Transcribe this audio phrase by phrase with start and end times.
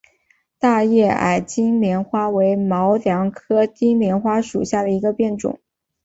[0.57, 5.59] 大叶矮金莲花为毛茛科金莲花属下的一个变种。